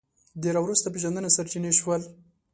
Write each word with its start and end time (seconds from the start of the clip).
د 0.41 0.43
راوروسته 0.55 0.87
پېژندنې 0.93 1.29
سرچینې 1.35 1.71
شول 1.79 2.01